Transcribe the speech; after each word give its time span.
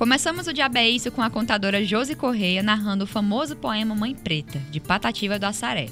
Começamos 0.00 0.46
o 0.46 0.52
Diabo 0.54 0.78
é 0.78 0.88
Isso 0.88 1.12
com 1.12 1.20
a 1.20 1.28
contadora 1.28 1.84
Josi 1.84 2.14
Correia 2.14 2.62
narrando 2.62 3.04
o 3.04 3.06
famoso 3.06 3.54
poema 3.54 3.94
Mãe 3.94 4.14
Preta, 4.14 4.58
de 4.70 4.80
Patativa 4.80 5.38
do 5.38 5.44
Assaré. 5.44 5.90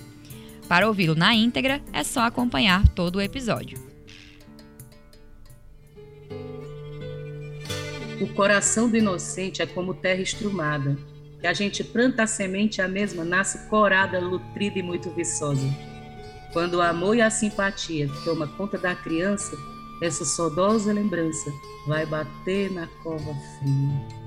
Para 0.66 0.88
ouvi-lo 0.88 1.14
na 1.14 1.34
íntegra, 1.34 1.82
é 1.92 2.02
só 2.02 2.22
acompanhar 2.22 2.88
todo 2.94 3.16
o 3.16 3.20
episódio. 3.20 3.78
O 8.18 8.26
coração 8.28 8.88
do 8.88 8.96
inocente 8.96 9.60
é 9.60 9.66
como 9.66 9.92
terra 9.92 10.22
estrumada, 10.22 10.96
que 11.38 11.46
a 11.46 11.52
gente 11.52 11.84
planta 11.84 12.22
a 12.22 12.26
semente 12.26 12.80
a 12.80 12.88
mesma 12.88 13.26
nasce 13.26 13.68
corada, 13.68 14.22
nutrida 14.22 14.78
e 14.78 14.82
muito 14.82 15.10
viçosa. 15.10 15.68
Quando 16.54 16.76
o 16.76 16.82
amor 16.82 17.14
e 17.14 17.20
a 17.20 17.28
simpatia 17.28 18.08
toma 18.24 18.46
conta 18.46 18.78
da 18.78 18.94
criança, 18.94 19.54
essa 20.00 20.24
saudosa 20.24 20.92
lembrança 20.92 21.52
vai 21.86 22.06
bater 22.06 22.70
na 22.72 22.86
cova 23.02 23.34
fria. 23.58 24.18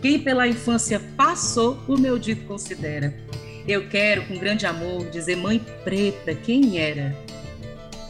Quem 0.00 0.18
pela 0.18 0.48
infância 0.48 1.00
passou, 1.16 1.78
o 1.86 1.96
meu 1.96 2.18
dito 2.18 2.46
considera. 2.46 3.14
Eu 3.68 3.88
quero, 3.88 4.26
com 4.26 4.38
grande 4.38 4.64
amor, 4.64 5.04
dizer 5.10 5.36
Mãe 5.36 5.60
Preta 5.84 6.34
quem 6.34 6.78
era. 6.78 7.14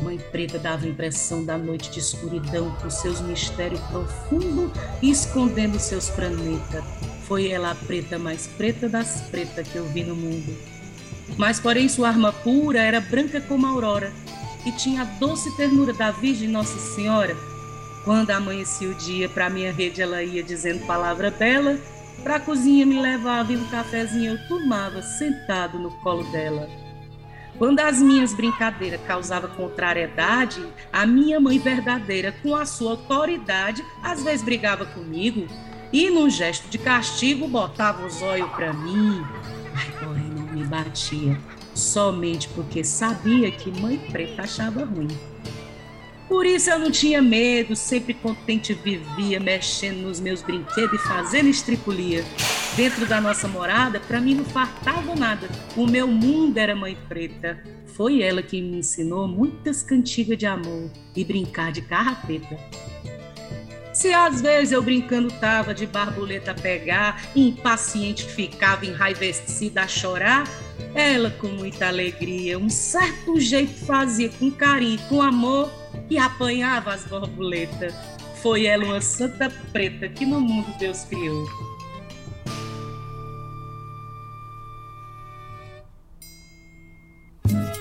Mãe 0.01 0.19
Preta 0.31 0.59
dava 0.59 0.87
impressão 0.87 1.45
da 1.45 1.59
noite 1.59 1.91
de 1.91 1.99
escuridão 1.99 2.71
com 2.81 2.89
seus 2.89 3.21
mistérios 3.21 3.81
profundos 3.83 4.71
escondendo 5.03 5.79
seus 5.79 6.09
planetas. 6.11 6.85
Foi 7.25 7.49
ela 7.49 7.73
a 7.73 7.75
preta 7.75 8.19
mais 8.19 8.47
preta 8.47 8.89
das 8.89 9.23
pretas 9.23 9.69
que 9.69 9.77
eu 9.77 9.85
vi 9.87 10.05
no 10.05 10.15
mundo. 10.15 10.57
Mas, 11.37 11.61
porém, 11.61 11.89
sua 11.89 12.09
arma 12.09 12.33
pura 12.33 12.81
era 12.81 13.01
branca 13.01 13.41
como 13.41 13.67
a 13.67 13.71
aurora, 13.71 14.13
e 14.65 14.73
tinha 14.73 15.03
a 15.03 15.05
doce 15.05 15.55
ternura 15.57 15.93
da 15.93 16.11
Virgem 16.11 16.49
Nossa 16.49 16.79
Senhora. 16.79 17.37
Quando 18.05 18.31
amanhecia 18.31 18.89
o 18.89 18.95
dia, 18.95 19.29
para 19.29 19.51
minha 19.51 19.73
rede 19.73 20.01
ela 20.01 20.23
ia 20.23 20.43
dizendo 20.43 20.87
palavra 20.87 21.31
bela, 21.31 21.79
para 22.23 22.37
a 22.37 22.41
cozinha 22.41 22.85
me 22.85 23.01
levava 23.01 23.53
e 23.53 23.57
um 23.57 23.67
cafezinho 23.69 24.33
eu 24.33 24.49
tomava 24.49 25.03
sentado 25.03 25.79
no 25.79 25.91
colo 25.99 26.25
dela. 26.31 26.69
Quando 27.59 27.81
as 27.81 28.01
minhas 28.01 28.33
brincadeiras 28.33 29.01
causavam 29.07 29.51
contrariedade, 29.51 30.65
a 30.91 31.07
minha 31.07 31.39
mãe 31.39 31.59
verdadeira, 31.59 32.33
com 32.43 32.57
a 32.57 32.65
sua 32.65 32.93
autoridade, 32.93 33.85
às 34.03 34.23
vezes 34.23 34.43
brigava 34.43 34.87
comigo 34.87 35.47
e, 35.93 36.09
num 36.09 36.31
gesto 36.31 36.69
de 36.71 36.79
castigo, 36.79 37.47
botava 37.47 38.07
os 38.07 38.23
olhos 38.23 38.49
para 38.53 38.73
mim. 38.73 39.23
Ai, 39.75 39.91
porém, 40.01 40.25
não 40.25 40.47
me 40.47 40.65
batia 40.65 41.39
somente 41.81 42.49
porque 42.49 42.85
sabia 42.85 43.51
que 43.51 43.71
mãe 43.81 43.99
preta 44.11 44.43
achava 44.43 44.85
ruim. 44.85 45.09
Por 46.29 46.47
isso 46.47 46.71
eu 46.71 46.79
não 46.79 46.93
tinha 46.93 47.21
medo, 47.21 47.75
sempre 47.75 48.15
contente 48.15 48.73
vivia, 48.73 49.41
mexendo 49.41 50.03
nos 50.03 50.21
meus 50.21 50.43
brinquedos 50.43 51.01
e 51.01 51.09
fazendo 51.09 51.49
estripulia. 51.49 52.25
Dentro 52.77 53.05
da 53.05 53.21
nossa 53.21 53.49
morada, 53.49 53.99
para 53.99 54.21
mim 54.21 54.37
não 54.37 54.45
faltava 54.45 55.17
nada. 55.17 55.49
O 55.77 55.89
meu 55.89 56.07
mundo 56.07 56.57
era 56.57 56.77
mãe 56.77 56.97
preta. 57.09 57.61
Foi 57.85 58.23
ela 58.23 58.43
que 58.43 58.63
me 58.63 58.79
ensinou 58.79 59.27
muitas 59.27 59.83
cantigas 59.83 60.39
de 60.39 60.47
amor 60.47 60.89
e 61.17 61.25
brincar 61.25 61.73
de 61.73 61.83
carrapeta. 61.83 62.57
Se 64.01 64.15
às 64.15 64.41
vezes 64.41 64.73
eu 64.73 64.81
brincando 64.81 65.31
tava 65.31 65.75
de 65.75 65.87
barbuleta 65.87 66.55
pegar, 66.55 67.23
impaciente 67.37 68.25
ficava 68.25 68.87
enraivecida 68.87 69.83
a 69.83 69.87
chorar, 69.87 70.45
ela, 70.95 71.29
com 71.33 71.49
muita 71.49 71.89
alegria, 71.89 72.59
um 72.59 72.71
certo 72.71 73.39
jeito 73.39 73.85
fazia 73.85 74.31
com 74.31 74.51
carinho, 74.51 74.99
com 75.07 75.21
amor 75.21 75.71
e 76.09 76.17
apanhava 76.17 76.95
as 76.95 77.05
borboletas. 77.05 77.93
Foi 78.41 78.65
ela 78.65 78.87
uma 78.87 79.03
santa 79.03 79.51
preta 79.71 80.09
que 80.09 80.25
no 80.25 80.41
mundo 80.41 80.75
Deus 80.79 81.05
criou. 81.05 81.47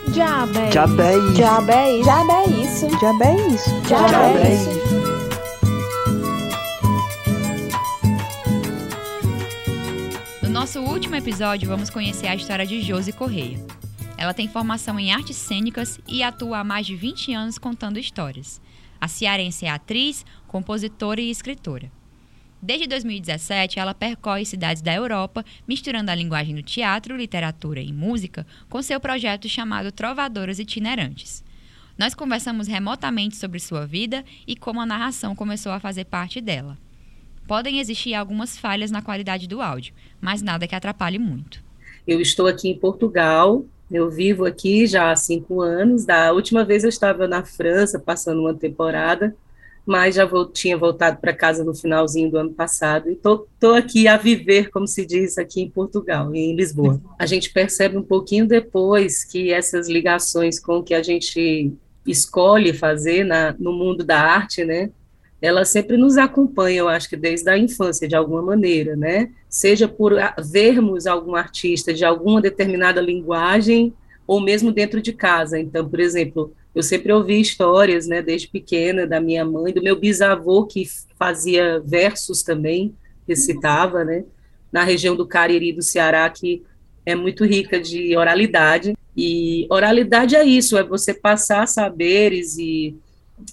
Diabé. 0.09 0.69
Diabé. 0.69 1.13
Diabé. 1.33 2.01
Diabé 2.01 2.45
isso. 2.61 2.87
Diabé 2.99 3.35
isso. 3.47 3.81
Diabé 3.87 4.53
isso. 4.53 4.88
Nosso 10.69 10.81
último 10.81 11.15
episódio, 11.15 11.67
vamos 11.67 11.89
conhecer 11.89 12.27
a 12.27 12.35
história 12.35 12.63
de 12.63 12.79
Josi 12.79 13.11
Correia. 13.11 13.57
Ela 14.15 14.35
tem 14.35 14.47
formação 14.47 14.99
em 14.99 15.11
artes 15.11 15.35
cênicas 15.35 15.99
e 16.07 16.21
atua 16.21 16.59
há 16.59 16.63
mais 16.63 16.85
de 16.85 16.95
20 16.95 17.33
anos 17.33 17.57
contando 17.57 17.97
histórias. 17.97 18.61
A 19.01 19.07
cearense 19.07 19.65
é 19.65 19.69
atriz, 19.69 20.23
compositora 20.47 21.19
e 21.19 21.31
escritora. 21.31 21.91
Desde 22.61 22.85
2017, 22.85 23.79
ela 23.79 23.95
percorre 23.95 24.45
cidades 24.45 24.83
da 24.83 24.93
Europa, 24.93 25.43
misturando 25.67 26.11
a 26.11 26.15
linguagem 26.15 26.53
do 26.53 26.61
teatro, 26.61 27.17
literatura 27.17 27.81
e 27.81 27.91
música 27.91 28.45
com 28.69 28.79
seu 28.83 28.99
projeto 28.99 29.49
chamado 29.49 29.91
Trovadoras 29.91 30.59
Itinerantes. 30.59 31.43
Nós 31.97 32.13
conversamos 32.13 32.67
remotamente 32.67 33.37
sobre 33.37 33.59
sua 33.59 33.87
vida 33.87 34.23
e 34.45 34.55
como 34.55 34.79
a 34.79 34.85
narração 34.85 35.35
começou 35.35 35.71
a 35.71 35.79
fazer 35.79 36.05
parte 36.05 36.39
dela. 36.39 36.77
Podem 37.49 37.79
existir 37.79 38.13
algumas 38.13 38.55
falhas 38.55 38.91
na 38.91 39.01
qualidade 39.01 39.47
do 39.47 39.59
áudio, 39.59 39.91
mas 40.21 40.39
nada 40.39 40.67
que 40.67 40.75
atrapalhe 40.75 41.17
muito. 41.17 41.63
Eu 42.07 42.21
estou 42.21 42.45
aqui 42.45 42.69
em 42.69 42.77
Portugal, 42.77 43.65
eu 43.89 44.07
vivo 44.07 44.45
aqui 44.45 44.85
já 44.85 45.09
há 45.09 45.15
cinco 45.15 45.59
anos. 45.59 46.05
Da 46.05 46.31
última 46.31 46.63
vez 46.63 46.83
eu 46.83 46.89
estava 46.89 47.27
na 47.27 47.43
França, 47.43 47.97
passando 47.97 48.41
uma 48.41 48.53
temporada, 48.53 49.35
mas 49.83 50.13
já 50.13 50.25
vou, 50.25 50.45
tinha 50.45 50.77
voltado 50.77 51.17
para 51.17 51.33
casa 51.33 51.63
no 51.63 51.73
finalzinho 51.73 52.29
do 52.29 52.37
ano 52.37 52.53
passado. 52.53 53.09
E 53.09 53.13
estou 53.13 53.73
aqui 53.75 54.07
a 54.07 54.15
viver, 54.15 54.69
como 54.69 54.87
se 54.87 55.03
diz, 55.03 55.39
aqui 55.39 55.59
em 55.59 55.69
Portugal, 55.71 56.31
em 56.35 56.55
Lisboa. 56.55 57.01
A 57.17 57.25
gente 57.25 57.49
percebe 57.49 57.97
um 57.97 58.03
pouquinho 58.03 58.47
depois 58.47 59.23
que 59.23 59.51
essas 59.51 59.89
ligações 59.89 60.59
com 60.59 60.83
que 60.83 60.93
a 60.93 61.01
gente 61.01 61.73
escolhe 62.05 62.73
fazer 62.73 63.23
na, 63.23 63.55
no 63.57 63.73
mundo 63.73 64.03
da 64.03 64.21
arte, 64.21 64.63
né? 64.63 64.91
Ela 65.41 65.63
sempre 65.63 65.95
nos 65.95 66.17
acompanha, 66.17 66.79
eu 66.79 66.89
acho 66.89 67.09
que 67.09 67.15
desde 67.15 67.49
a 67.49 67.57
infância, 67.57 68.07
de 68.07 68.15
alguma 68.15 68.41
maneira, 68.41 68.95
né? 68.95 69.31
Seja 69.47 69.87
por 69.87 70.13
vermos 70.51 71.07
algum 71.07 71.35
artista 71.35 71.93
de 71.93 72.03
alguma 72.03 72.41
determinada 72.41 72.99
linguagem, 72.99 73.93
ou 74.27 74.39
mesmo 74.39 74.71
dentro 74.71 75.01
de 75.01 75.11
casa. 75.13 75.59
Então, 75.59 75.89
por 75.89 75.99
exemplo, 75.99 76.53
eu 76.75 76.83
sempre 76.83 77.11
ouvi 77.11 77.41
histórias, 77.41 78.05
né, 78.05 78.21
desde 78.21 78.47
pequena, 78.47 79.07
da 79.07 79.19
minha 79.19 79.43
mãe, 79.43 79.73
do 79.73 79.81
meu 79.81 79.99
bisavô, 79.99 80.65
que 80.65 80.85
fazia 81.17 81.81
versos 81.83 82.43
também, 82.43 82.93
recitava, 83.27 84.03
né? 84.03 84.23
Na 84.71 84.83
região 84.83 85.15
do 85.15 85.25
Cariri, 85.25 85.73
do 85.73 85.81
Ceará, 85.81 86.29
que 86.29 86.63
é 87.05 87.15
muito 87.15 87.43
rica 87.43 87.79
de 87.79 88.15
oralidade. 88.15 88.95
E 89.17 89.65
oralidade 89.69 90.35
é 90.35 90.43
isso, 90.43 90.77
é 90.77 90.83
você 90.83 91.13
passar 91.13 91.67
saberes 91.67 92.57
e 92.57 92.95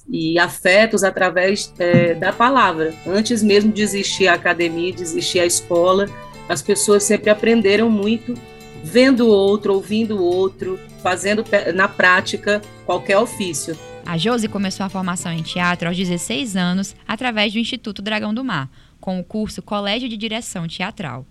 e 0.08 0.38
afetos 0.38 1.02
através 1.02 1.72
é, 1.78 2.14
da 2.14 2.32
palavra. 2.32 2.94
Antes 3.06 3.42
mesmo 3.42 3.72
de 3.72 3.82
existir 3.82 4.28
a 4.28 4.34
academia, 4.34 4.92
de 4.92 5.02
existir 5.02 5.40
a 5.40 5.46
escola, 5.46 6.08
as 6.48 6.62
pessoas 6.62 7.02
sempre 7.02 7.30
aprenderam 7.30 7.90
muito 7.90 8.34
vendo 8.82 9.26
o 9.26 9.30
outro, 9.30 9.74
ouvindo 9.74 10.16
o 10.16 10.22
outro, 10.22 10.78
fazendo 11.02 11.44
na 11.74 11.88
prática 11.88 12.62
qualquer 12.84 13.18
ofício. 13.18 13.76
A 14.04 14.16
Josi 14.16 14.48
começou 14.48 14.86
a 14.86 14.88
formação 14.88 15.32
em 15.32 15.42
teatro 15.42 15.88
aos 15.88 15.96
16 15.96 16.54
anos 16.56 16.94
através 17.06 17.52
do 17.52 17.58
Instituto 17.58 18.00
Dragão 18.00 18.32
do 18.32 18.44
Mar, 18.44 18.70
com 19.00 19.18
o 19.18 19.24
curso 19.24 19.60
Colégio 19.60 20.08
de 20.08 20.16
Direção 20.16 20.68
Teatral. 20.68 21.26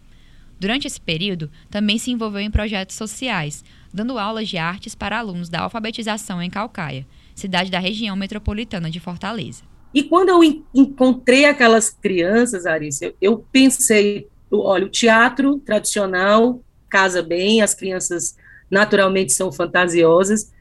Durante 0.59 0.85
esse 0.85 0.99
período, 0.99 1.49
também 1.69 1.97
se 1.97 2.11
envolveu 2.11 2.41
em 2.41 2.51
projetos 2.51 2.97
sociais, 2.97 3.63
dando 3.93 4.19
aulas 4.19 4.49
de 4.49 4.57
artes 4.57 4.93
para 4.93 5.17
alunos 5.17 5.47
da 5.47 5.61
alfabetização 5.61 6.41
em 6.41 6.49
Calcaia, 6.49 7.05
cidade 7.35 7.69
da 7.69 7.77
região 7.77 8.15
metropolitana 8.15 8.89
de 8.89 8.99
Fortaleza. 8.99 9.63
E 9.93 10.01
quando 10.03 10.29
eu 10.29 10.63
encontrei 10.73 11.45
aquelas 11.45 11.89
crianças, 11.89 12.65
Arícia, 12.65 13.13
eu 13.21 13.45
pensei, 13.51 14.27
olha, 14.51 14.85
o 14.85 14.89
teatro 14.89 15.59
tradicional 15.59 16.61
casa 16.89 17.21
bem, 17.21 17.61
as 17.61 17.73
crianças 17.73 18.37
naturalmente 18.71 19.33
são 19.33 19.51
fantasiosas, 19.51 20.53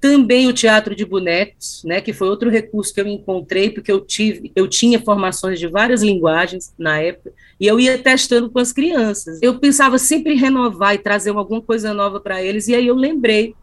também 0.00 0.48
o 0.48 0.52
teatro 0.52 0.96
de 0.96 1.04
bonecos, 1.04 1.82
né, 1.84 2.00
que 2.00 2.12
foi 2.12 2.28
outro 2.28 2.50
recurso 2.50 2.92
que 2.92 3.00
eu 3.00 3.06
encontrei, 3.06 3.70
porque 3.70 3.92
eu 3.92 4.00
tive, 4.00 4.50
eu 4.56 4.66
tinha 4.66 4.98
formações 5.00 5.60
de 5.60 5.68
várias 5.68 6.02
linguagens 6.02 6.74
na 6.76 6.98
época, 6.98 7.32
e 7.60 7.66
eu 7.66 7.78
ia 7.78 7.96
testando 7.98 8.50
com 8.50 8.58
as 8.58 8.72
crianças. 8.72 9.38
Eu 9.40 9.60
pensava 9.60 9.98
sempre 9.98 10.32
em 10.32 10.38
renovar 10.38 10.94
e 10.94 10.98
trazer 10.98 11.30
alguma 11.30 11.62
coisa 11.62 11.94
nova 11.94 12.18
para 12.18 12.42
eles, 12.42 12.66
e 12.66 12.74
aí 12.74 12.86
eu 12.86 12.96
lembrei 12.96 13.54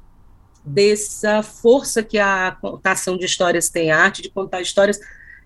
dessa 0.63 1.41
força 1.41 2.03
que 2.03 2.17
a 2.17 2.55
contação 2.61 3.17
de 3.17 3.25
histórias 3.25 3.69
tem, 3.69 3.91
a 3.91 3.97
arte 3.97 4.21
de 4.21 4.29
contar 4.29 4.61
histórias, 4.61 4.99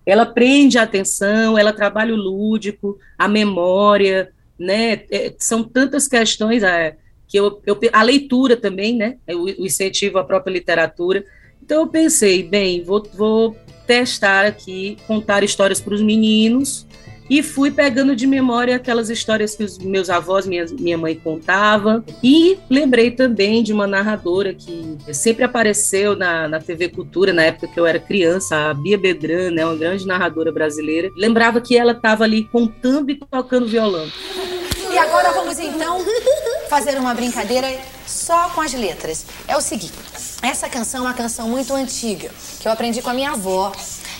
ela 0.05 0.25
prende 0.25 0.77
a 0.77 0.83
atenção, 0.83 1.57
ela 1.57 1.71
trabalha 1.71 2.13
o 2.13 2.17
lúdico, 2.17 2.99
a 3.17 3.27
memória, 3.27 4.31
né, 4.59 5.03
é, 5.09 5.33
são 5.37 5.63
tantas 5.63 6.07
questões 6.07 6.61
é, 6.63 6.97
que 7.27 7.37
eu, 7.37 7.61
eu, 7.65 7.79
a 7.91 8.03
leitura 8.03 8.57
também, 8.57 8.95
né, 8.95 9.17
o, 9.29 9.43
o, 9.61 9.65
incentivo 9.65 10.17
à 10.17 10.23
própria 10.23 10.51
literatura, 10.51 11.25
então 11.61 11.81
eu 11.81 11.87
pensei, 11.87 12.43
bem, 12.43 12.83
vou, 12.83 13.07
vou 13.13 13.55
testar 13.87 14.45
aqui, 14.45 14.97
contar 15.07 15.43
histórias 15.43 15.79
para 15.79 15.93
os 15.93 16.01
meninos, 16.01 16.85
e 17.29 17.41
fui 17.41 17.71
pegando 17.71 18.15
de 18.15 18.27
memória 18.27 18.75
aquelas 18.75 19.09
histórias 19.09 19.55
que 19.55 19.63
os 19.63 19.77
meus 19.77 20.09
avós, 20.09 20.45
minha, 20.45 20.65
minha 20.79 20.97
mãe 20.97 21.15
contava 21.15 22.03
e 22.21 22.57
lembrei 22.69 23.11
também 23.11 23.63
de 23.63 23.73
uma 23.73 23.87
narradora 23.87 24.53
que 24.53 24.97
sempre 25.11 25.43
apareceu 25.43 26.15
na, 26.15 26.47
na 26.47 26.59
TV 26.59 26.89
Cultura 26.89 27.33
na 27.33 27.43
época 27.43 27.67
que 27.67 27.79
eu 27.79 27.85
era 27.85 27.99
criança, 27.99 28.69
a 28.69 28.73
Bia 28.73 28.97
Bedran, 28.97 29.51
né, 29.51 29.65
uma 29.65 29.75
grande 29.75 30.05
narradora 30.05 30.51
brasileira. 30.51 31.11
Lembrava 31.15 31.61
que 31.61 31.77
ela 31.77 31.93
estava 31.93 32.23
ali 32.23 32.45
contando 32.45 33.09
e 33.09 33.15
tocando 33.15 33.67
violão. 33.67 34.07
E 34.91 34.97
agora 34.97 35.31
vamos 35.31 35.57
então 35.59 36.05
fazer 36.69 36.97
uma 36.99 37.13
brincadeira 37.13 37.67
só 38.05 38.49
com 38.49 38.61
as 38.61 38.73
letras. 38.73 39.25
É 39.47 39.57
o 39.57 39.61
seguinte, 39.61 39.93
essa 40.41 40.69
canção 40.69 41.01
é 41.01 41.07
uma 41.07 41.13
canção 41.13 41.47
muito 41.47 41.73
antiga, 41.73 42.29
que 42.59 42.67
eu 42.67 42.71
aprendi 42.71 43.01
com 43.01 43.09
a 43.09 43.13
minha 43.13 43.31
avó. 43.31 43.71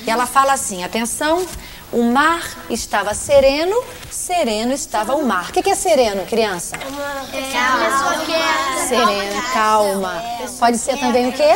E 0.06 0.10
ela 0.10 0.26
fala 0.26 0.54
assim: 0.54 0.84
atenção, 0.84 1.46
o 1.94 2.04
mar 2.04 2.44
estava 2.70 3.14
sereno, 3.14 3.76
sereno 4.10 4.74
estava 4.74 5.16
o 5.16 5.26
mar. 5.26 5.50
O 5.50 5.54
que 5.54 5.70
é 5.70 5.76
sereno, 5.76 6.26
criança? 6.26 6.76
É 6.76 7.58
a 7.58 7.90
pessoa 7.90 8.26
que 8.26 8.34
é 8.34 8.88
Sereno, 8.88 9.42
calma. 9.54 10.22
Pode 10.60 10.78
ser 10.78 10.98
também 10.98 11.30
o 11.30 11.32
quê? 11.32 11.56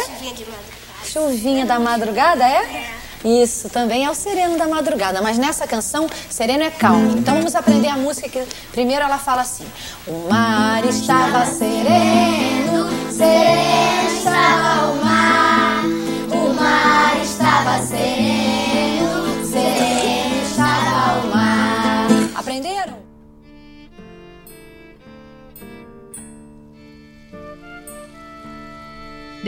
Chuvinha 1.04 1.66
da 1.66 1.80
madrugada, 1.80 2.48
é? 2.48 2.88
Isso, 3.26 3.68
também 3.70 4.06
é 4.06 4.12
o 4.12 4.14
sereno 4.14 4.58
da 4.58 4.68
madrugada, 4.68 5.22
mas 5.22 5.38
nessa 5.38 5.66
canção, 5.66 6.08
sereno 6.30 6.64
é 6.64 6.70
calmo. 6.70 7.18
Então 7.18 7.36
vamos 7.36 7.56
aprender 7.56 7.88
a 7.88 7.98
música 7.98 8.30
que 8.30 8.46
primeiro 8.72 9.04
ela 9.04 9.18
fala 9.18 9.42
assim: 9.42 9.66
O 10.06 10.30
mar 10.30 10.86
estava 10.86 11.46
sereno, 11.46 12.88
sereno 13.12 14.18
estava 14.18 14.57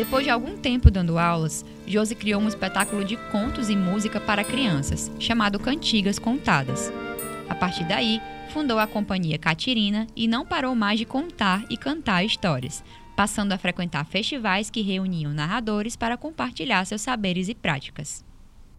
Depois 0.10 0.26
de 0.26 0.32
algum 0.32 0.58
tempo 0.58 0.90
dando 0.90 1.20
aulas, 1.20 1.64
Josi 1.86 2.16
criou 2.16 2.42
um 2.42 2.48
espetáculo 2.48 3.06
de 3.06 3.16
contos 3.32 3.70
e 3.70 3.76
música 3.76 4.20
para 4.20 4.44
crianças, 4.44 5.12
chamado 5.20 5.60
Cantigas 5.60 6.18
Contadas. 6.18 6.92
A 7.48 7.54
partir 7.54 7.84
daí, 7.84 8.20
fundou 8.52 8.80
a 8.80 8.88
companhia 8.88 9.38
Catirina 9.38 10.08
e 10.16 10.28
não 10.28 10.44
parou 10.44 10.74
mais 10.74 10.98
de 10.98 11.06
contar 11.06 11.64
e 11.70 11.78
cantar 11.78 12.26
histórias, 12.26 12.84
passando 13.16 13.52
a 13.52 13.58
frequentar 13.60 14.04
festivais 14.04 14.72
que 14.72 14.82
reuniam 14.82 15.32
narradores 15.32 15.96
para 15.96 16.18
compartilhar 16.18 16.84
seus 16.86 17.02
saberes 17.02 17.48
e 17.48 17.54
práticas. 17.54 18.26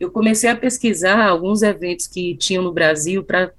Eu 0.00 0.10
comecei 0.10 0.50
a 0.50 0.56
pesquisar 0.56 1.24
alguns 1.24 1.62
eventos 1.62 2.08
que 2.08 2.34
tinham 2.34 2.64
no 2.64 2.72
Brasil 2.72 3.22
para 3.22 3.52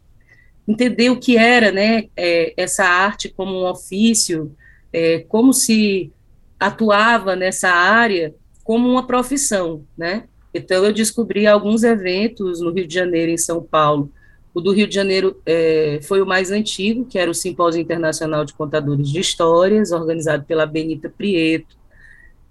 entender 0.68 1.10
o 1.10 1.18
que 1.18 1.38
era 1.38 1.72
né, 1.72 2.10
é, 2.18 2.54
essa 2.58 2.84
arte 2.84 3.30
como 3.30 3.62
um 3.62 3.66
ofício, 3.66 4.54
é, 4.92 5.20
como 5.30 5.54
se 5.54 6.12
atuava 6.62 7.36
nessa 7.36 7.70
área 7.70 8.36
como 8.64 8.88
uma 8.88 9.08
profissão, 9.08 9.84
né? 9.98 10.26
Então 10.54 10.86
eu 10.86 10.94
descobri 10.94 11.48
alguns 11.48 11.82
eventos 11.82 12.62
no 12.62 12.72
Rio 12.72 12.88
de 12.88 12.94
Janeiro, 12.94 13.32
em 13.32 13.38
São 13.38 13.64
Paulo. 13.64 14.12
O 14.54 14.62
do 14.62 14.72
Rio 14.72 14.88
de 14.88 14.94
Janeiro 14.94 15.42
é, 15.44 16.00
foi 16.04 16.22
o 16.22 16.26
mais 16.26 16.52
antigo, 16.52 17.06
que 17.06 17.18
era 17.18 17.32
o 17.32 17.34
Simpósio 17.34 17.82
Internacional 17.82 18.46
de 18.46 18.54
Contadores 18.54 19.10
de 19.10 19.20
Histórias, 19.20 19.92
organizado 19.92 20.44
pela 20.44 20.68
Benita 20.68 21.10
Prieto, 21.10 21.76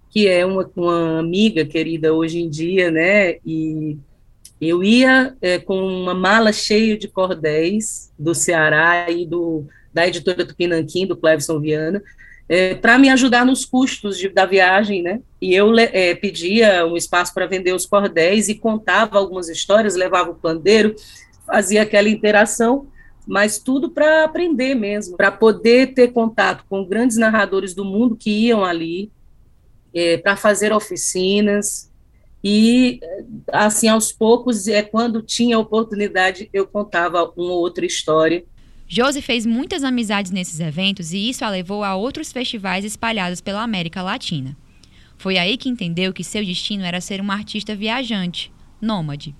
que 0.08 0.26
é 0.26 0.44
uma, 0.44 0.68
uma 0.74 1.20
amiga 1.20 1.64
querida 1.64 2.12
hoje 2.12 2.40
em 2.40 2.48
dia, 2.48 2.90
né? 2.90 3.36
E 3.46 3.96
eu 4.60 4.82
ia 4.82 5.36
é, 5.40 5.58
com 5.58 5.78
uma 5.78 6.14
mala 6.14 6.52
cheia 6.52 6.98
de 6.98 7.06
cordéis 7.06 8.12
do 8.18 8.34
Ceará 8.34 9.08
e 9.08 9.24
do, 9.24 9.66
da 9.94 10.08
editora 10.08 10.44
Tupinanquim, 10.44 11.06
do 11.06 11.16
Clevson 11.16 11.60
Viana, 11.60 12.02
é, 12.50 12.74
para 12.74 12.98
me 12.98 13.08
ajudar 13.08 13.46
nos 13.46 13.64
custos 13.64 14.18
de, 14.18 14.28
da 14.28 14.44
viagem, 14.44 15.02
né? 15.02 15.20
E 15.40 15.54
eu 15.54 15.72
é, 15.78 16.16
pedia 16.16 16.84
um 16.84 16.96
espaço 16.96 17.32
para 17.32 17.46
vender 17.46 17.72
os 17.72 17.86
cordéis 17.86 18.48
e 18.48 18.56
contava 18.56 19.16
algumas 19.18 19.48
histórias, 19.48 19.94
levava 19.94 20.32
o 20.32 20.34
pandeiro, 20.34 20.96
fazia 21.46 21.82
aquela 21.82 22.08
interação, 22.08 22.88
mas 23.24 23.60
tudo 23.60 23.90
para 23.90 24.24
aprender 24.24 24.74
mesmo, 24.74 25.16
para 25.16 25.30
poder 25.30 25.94
ter 25.94 26.08
contato 26.08 26.64
com 26.68 26.84
grandes 26.84 27.16
narradores 27.16 27.72
do 27.72 27.84
mundo 27.84 28.16
que 28.16 28.48
iam 28.48 28.64
ali, 28.64 29.12
é, 29.94 30.16
para 30.16 30.34
fazer 30.34 30.72
oficinas, 30.72 31.88
e 32.42 32.98
assim 33.52 33.86
aos 33.86 34.10
poucos 34.10 34.66
é 34.66 34.82
quando 34.82 35.22
tinha 35.22 35.58
oportunidade 35.58 36.48
eu 36.52 36.66
contava 36.66 37.30
uma 37.36 37.52
outra 37.52 37.84
história 37.84 38.44
Josi 38.92 39.22
fez 39.22 39.46
muitas 39.46 39.84
amizades 39.84 40.32
nesses 40.32 40.58
eventos 40.58 41.12
e 41.12 41.28
isso 41.28 41.44
a 41.44 41.48
levou 41.48 41.84
a 41.84 41.94
outros 41.94 42.32
festivais 42.32 42.84
espalhados 42.84 43.40
pela 43.40 43.62
América 43.62 44.02
Latina. 44.02 44.56
Foi 45.16 45.38
aí 45.38 45.56
que 45.56 45.68
entendeu 45.68 46.12
que 46.12 46.24
seu 46.24 46.44
destino 46.44 46.82
era 46.82 47.00
ser 47.00 47.20
uma 47.20 47.34
artista 47.34 47.76
viajante, 47.76 48.52
nômade. 48.82 49.32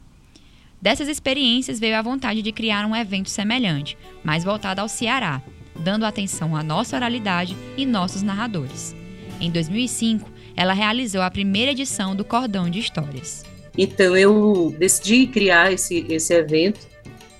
Dessas 0.80 1.08
experiências 1.08 1.80
veio 1.80 1.96
a 1.96 2.02
vontade 2.02 2.42
de 2.42 2.52
criar 2.52 2.86
um 2.86 2.94
evento 2.94 3.28
semelhante, 3.28 3.98
mais 4.22 4.44
voltado 4.44 4.82
ao 4.82 4.88
Ceará, 4.88 5.42
dando 5.74 6.06
atenção 6.06 6.54
à 6.54 6.62
nossa 6.62 6.94
oralidade 6.94 7.56
e 7.76 7.84
nossos 7.84 8.22
narradores. 8.22 8.94
Em 9.40 9.50
2005, 9.50 10.30
ela 10.54 10.74
realizou 10.74 11.22
a 11.22 11.30
primeira 11.30 11.72
edição 11.72 12.14
do 12.14 12.24
Cordão 12.24 12.70
de 12.70 12.78
Histórias. 12.78 13.44
Então 13.76 14.16
eu 14.16 14.72
decidi 14.78 15.26
criar 15.26 15.72
esse, 15.72 16.06
esse 16.08 16.32
evento 16.34 16.86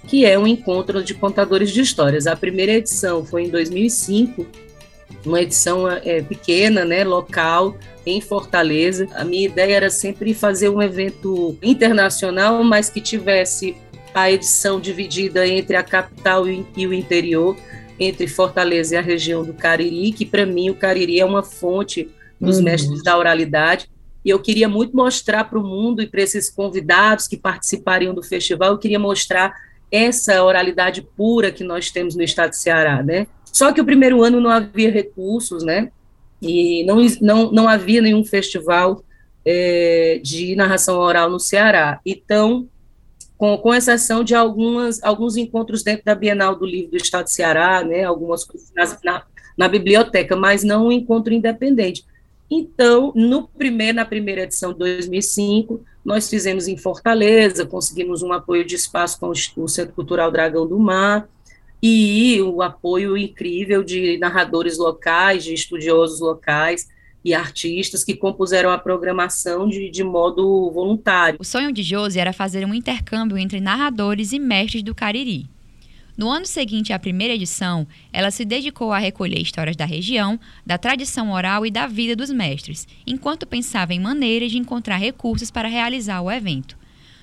que 0.07 0.25
é 0.25 0.39
um 0.39 0.47
encontro 0.47 1.03
de 1.03 1.15
contadores 1.15 1.71
de 1.71 1.81
histórias. 1.81 2.27
A 2.27 2.35
primeira 2.35 2.73
edição 2.73 3.25
foi 3.25 3.45
em 3.45 3.51
2005, 3.51 4.47
uma 5.25 5.43
edição 5.43 5.89
é, 5.89 6.23
pequena, 6.23 6.85
né, 6.85 7.05
local, 7.05 7.77
em 8.07 8.21
Fortaleza. 8.21 9.09
A 9.15 9.25
minha 9.25 9.47
ideia 9.47 9.77
era 9.77 9.91
sempre 9.91 10.33
fazer 10.35 10.69
um 10.69 10.81
evento 10.81 11.57
internacional, 11.63 12.63
mas 12.65 12.89
que 12.89 13.01
tivesse 13.01 13.77
a 14.15 14.31
edição 14.31 14.81
dividida 14.81 15.47
entre 15.47 15.77
a 15.77 15.83
capital 15.83 16.49
e 16.49 16.87
o 16.87 16.93
interior, 16.93 17.57
entre 17.99 18.27
Fortaleza 18.27 18.95
e 18.95 18.99
a 18.99 19.03
região 19.03 19.45
do 19.45 19.53
Cariri, 19.53 20.13
que 20.13 20.25
para 20.25 20.47
mim 20.47 20.71
o 20.71 20.75
Cariri 20.75 21.21
é 21.21 21.25
uma 21.25 21.43
fonte 21.43 22.09
dos 22.41 22.57
uhum. 22.59 22.65
mestres 22.65 23.03
da 23.03 23.17
oralidade. 23.17 23.91
E 24.25 24.31
eu 24.31 24.39
queria 24.39 24.69
muito 24.69 24.97
mostrar 24.97 25.45
para 25.45 25.59
o 25.59 25.63
mundo 25.63 26.03
e 26.03 26.07
para 26.07 26.23
esses 26.23 26.51
convidados 26.51 27.27
que 27.27 27.37
participariam 27.37 28.15
do 28.15 28.23
festival, 28.23 28.73
eu 28.73 28.79
queria 28.79 28.99
mostrar 28.99 29.55
essa 29.91 30.43
oralidade 30.43 31.03
pura 31.03 31.51
que 31.51 31.65
nós 31.65 31.91
temos 31.91 32.15
no 32.15 32.23
estado 32.23 32.51
de 32.51 32.59
Ceará, 32.59 33.03
né? 33.03 33.27
Só 33.45 33.73
que 33.73 33.81
o 33.81 33.85
primeiro 33.85 34.23
ano 34.23 34.41
não 34.41 34.51
havia 34.51 34.91
recursos, 34.91 35.65
né? 35.65 35.91
E 36.41 36.85
não, 36.85 36.99
não, 37.21 37.53
não 37.53 37.69
havia 37.69 38.01
nenhum 38.01 38.25
festival 38.25 39.03
é, 39.45 40.21
de 40.23 40.55
narração 40.55 40.99
oral 40.99 41.29
no 41.29 41.41
Ceará. 41.41 42.01
Então, 42.07 42.69
com, 43.37 43.57
com 43.59 43.75
exceção 43.75 44.23
de 44.23 44.35
algumas, 44.35 45.03
alguns 45.03 45.37
encontros 45.37 45.83
dentro 45.83 46.05
da 46.05 46.15
Bienal 46.15 46.55
do 46.55 46.65
Livro 46.65 46.93
do 46.93 46.97
Estado 46.97 47.25
de 47.25 47.33
Ceará, 47.33 47.83
né? 47.83 48.05
Algumas 48.05 48.45
coisas 48.45 48.71
na, 49.05 49.25
na 49.57 49.69
biblioteca, 49.69 50.37
mas 50.37 50.63
não 50.63 50.87
um 50.87 50.93
encontro 50.93 51.35
independente. 51.35 52.05
Então, 52.51 53.13
no 53.15 53.47
primeiro, 53.47 53.97
na 53.97 54.05
primeira 54.05 54.43
edição 54.43 54.73
de 54.73 54.79
2005, 54.79 55.85
nós 56.05 56.29
fizemos 56.29 56.67
em 56.67 56.77
Fortaleza, 56.77 57.67
conseguimos 57.67 58.23
um 58.23 58.33
apoio 58.33 58.65
de 58.65 58.75
espaço 58.75 59.19
com 59.21 59.33
o 59.63 59.69
Centro 59.69 59.95
Cultural 59.95 60.31
Dragão 60.31 60.67
do 60.67 60.79
Mar, 60.79 61.29
e 61.83 62.41
o 62.43 62.61
apoio 62.63 63.17
incrível 63.17 63.83
de 63.83 64.19
narradores 64.19 64.77
locais, 64.77 65.45
de 65.45 65.55
estudiosos 65.55 66.21
locais 66.21 66.89
e 67.25 67.35
artistas 67.35 68.05
que 68.05 68.15
compuseram 68.15 68.71
a 68.71 68.79
programação 68.79 69.69
de, 69.69 69.91
de 69.91 70.03
modo 70.03 70.71
voluntário. 70.71 71.39
O 71.41 71.45
sonho 71.45 71.73
de 71.73 71.83
Josi 71.83 72.19
era 72.19 72.33
fazer 72.33 72.65
um 72.65 72.75
intercâmbio 72.75 73.39
entre 73.39 73.61
narradores 73.61 74.33
e 74.33 74.39
mestres 74.39 74.83
do 74.83 74.95
Cariri. 74.95 75.49
No 76.21 76.29
ano 76.29 76.45
seguinte 76.45 76.93
à 76.93 76.99
primeira 76.99 77.33
edição, 77.33 77.87
ela 78.13 78.31
se 78.31 78.45
dedicou 78.45 78.93
a 78.93 78.99
recolher 78.99 79.41
histórias 79.41 79.75
da 79.75 79.87
região, 79.87 80.39
da 80.67 80.77
tradição 80.77 81.33
oral 81.33 81.65
e 81.65 81.71
da 81.71 81.87
vida 81.87 82.15
dos 82.15 82.31
mestres, 82.31 82.87
enquanto 83.07 83.47
pensava 83.47 83.95
em 83.95 84.01
maneiras 84.01 84.51
de 84.51 84.59
encontrar 84.59 84.99
recursos 84.99 85.51
para 85.51 85.67
realizar 85.67 86.21
o 86.21 86.31
evento. 86.31 86.77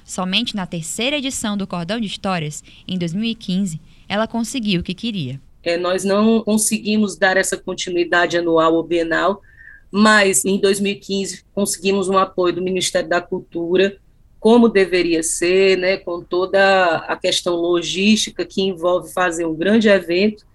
Somente 0.03 0.55
na 0.55 0.65
terceira 0.65 1.15
edição 1.15 1.55
do 1.55 1.67
Cordão 1.67 1.99
de 1.99 2.07
Histórias, 2.07 2.63
em 2.87 2.97
2015, 2.97 3.79
ela 4.09 4.25
conseguiu 4.25 4.81
o 4.81 4.83
que 4.83 4.95
queria. 4.95 5.39
É, 5.61 5.77
nós 5.77 6.03
não 6.03 6.41
conseguimos 6.41 7.15
dar 7.15 7.37
essa 7.37 7.55
continuidade 7.55 8.35
anual 8.35 8.73
ou 8.73 8.83
bienal, 8.83 9.43
mas 9.91 10.43
em 10.43 10.59
2015 10.59 11.45
conseguimos 11.53 12.09
um 12.09 12.17
apoio 12.17 12.55
do 12.55 12.63
Ministério 12.63 13.07
da 13.07 13.21
Cultura 13.21 13.95
como 14.39 14.69
deveria 14.69 15.23
ser, 15.23 15.77
né, 15.77 15.97
com 15.97 16.21
toda 16.21 16.97
a 17.07 17.15
questão 17.15 17.55
logística 17.55 18.45
que 18.45 18.61
envolve 18.61 19.11
fazer 19.11 19.45
um 19.45 19.55
grande 19.55 19.89
evento, 19.89 20.45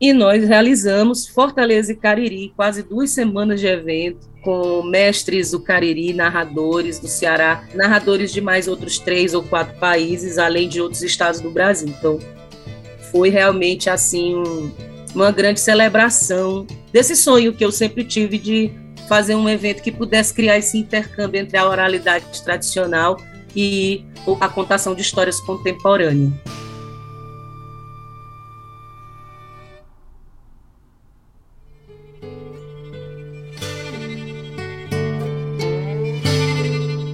E 0.00 0.12
nós 0.12 0.46
realizamos 0.46 1.26
Fortaleza 1.26 1.92
e 1.92 1.96
Cariri, 1.96 2.52
quase 2.56 2.82
duas 2.82 3.10
semanas 3.10 3.60
de 3.60 3.66
evento, 3.66 4.28
com 4.42 4.82
mestres 4.82 5.52
do 5.52 5.60
Cariri, 5.60 6.12
narradores 6.12 6.98
do 6.98 7.06
Ceará, 7.06 7.66
narradores 7.74 8.32
de 8.32 8.40
mais 8.40 8.68
outros 8.68 8.98
três 8.98 9.32
ou 9.32 9.42
quatro 9.42 9.78
países, 9.78 10.36
além 10.36 10.68
de 10.68 10.80
outros 10.80 11.02
estados 11.02 11.40
do 11.40 11.50
Brasil. 11.50 11.88
Então, 11.88 12.18
foi 13.10 13.30
realmente 13.30 13.88
assim 13.88 14.34
um, 14.34 14.70
uma 15.14 15.30
grande 15.30 15.60
celebração 15.60 16.66
desse 16.92 17.16
sonho 17.16 17.54
que 17.54 17.64
eu 17.64 17.72
sempre 17.72 18.04
tive 18.04 18.36
de 18.36 18.72
fazer 19.08 19.34
um 19.34 19.48
evento 19.48 19.82
que 19.82 19.92
pudesse 19.92 20.32
criar 20.32 20.58
esse 20.58 20.78
intercâmbio 20.78 21.40
entre 21.40 21.56
a 21.56 21.68
oralidade 21.68 22.42
tradicional 22.42 23.18
e 23.54 24.04
a 24.40 24.48
contação 24.48 24.94
de 24.94 25.02
histórias 25.02 25.40
contemporâneas. 25.40 26.32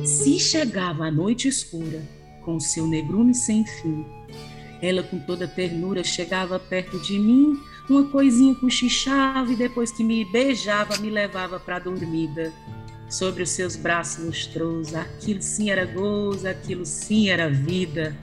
Se 0.05 0.39
chegava 0.39 1.07
a 1.07 1.11
noite 1.11 1.49
escura, 1.49 2.03
com 2.45 2.59
seu 2.59 2.87
negrume 2.87 3.35
sem 3.35 3.65
fim, 3.65 4.05
ela 4.81 5.03
com 5.03 5.19
toda 5.19 5.47
ternura 5.47 6.03
chegava 6.03 6.59
perto 6.59 6.99
de 7.01 7.19
mim, 7.19 7.59
uma 7.93 8.05
coisinha 8.05 8.55
cochichava 8.55 9.53
e 9.53 9.57
depois 9.57 9.91
que 9.91 10.05
me 10.05 10.25
beijava 10.25 10.97
me 10.99 11.11
levava 11.11 11.59
para 11.59 11.79
dormida. 11.79 12.53
Sobre 13.09 13.43
os 13.43 13.51
seus 13.51 13.75
braços 13.75 14.25
lustrosos, 14.25 14.95
aquilo 14.95 15.43
sim 15.43 15.69
era 15.69 15.85
gozo, 15.85 16.47
aquilo 16.47 16.87
sim 16.87 17.29
era 17.29 17.51
vida. 17.51 18.17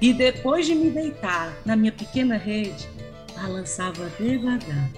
E 0.00 0.12
depois 0.12 0.66
de 0.66 0.74
me 0.74 0.90
deitar 0.90 1.56
na 1.64 1.76
minha 1.76 1.92
pequena 1.92 2.36
rede, 2.36 2.88
balançava 3.36 4.10
devagar 4.18 4.90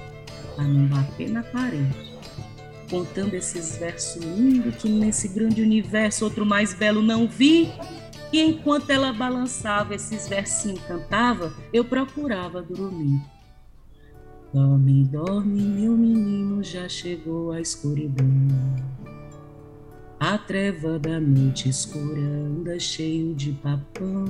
para 0.56 0.64
não 0.64 0.86
bater 0.86 1.28
na 1.28 1.42
parede 1.42 2.12
contando 2.92 3.32
esses 3.32 3.78
versos 3.78 4.22
lindos 4.22 4.76
que 4.76 4.86
nesse 4.86 5.26
grande 5.26 5.62
universo 5.62 6.26
outro 6.26 6.44
mais 6.44 6.74
belo 6.74 7.00
não 7.00 7.26
vi. 7.26 7.72
E 8.30 8.38
enquanto 8.38 8.90
ela 8.90 9.14
balançava 9.14 9.94
esses 9.94 10.28
versinhos 10.28 10.80
cantava, 10.82 11.54
eu 11.72 11.86
procurava 11.86 12.60
dormir. 12.60 13.18
Dorme, 14.52 15.04
dorme, 15.04 15.62
meu 15.62 15.96
menino, 15.96 16.62
já 16.62 16.88
chegou 16.88 17.52
a 17.52 17.60
escuridão. 17.60 18.26
A 20.20 20.38
treva 20.38 20.98
da 20.98 21.18
noite 21.18 21.68
escura 21.68 22.20
anda 22.20 22.78
cheio 22.78 23.34
de 23.34 23.52
papão. 23.52 24.24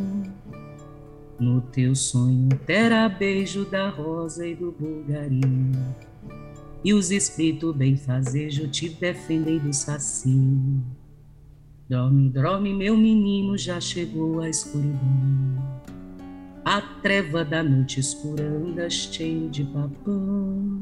No 1.39 1.61
teu 1.61 1.95
sonho 1.95 2.49
terá 2.67 3.09
beijo 3.09 3.65
da 3.65 3.89
rosa 3.89 4.47
e 4.47 4.55
do 4.55 4.73
bulgarinho 4.73 5.73
e 6.85 6.93
os 6.93 7.11
espíritos 7.11 7.75
benfazejos 7.75 8.69
te 8.77 8.89
defendem 8.89 9.59
do 9.59 9.73
saci. 9.73 10.57
Dorme, 11.89 12.31
dorme, 12.31 12.75
meu 12.75 12.97
menino, 12.97 13.57
já 13.57 13.81
chegou 13.81 14.41
a 14.41 14.49
escuridão. 14.49 15.82
A 16.65 16.81
treva 16.81 17.45
da 17.45 17.63
noite 17.63 18.01
escura 18.01 18.45
anda 18.45 18.89
cheio 18.89 19.51
de 19.51 19.65
papão. 19.65 20.81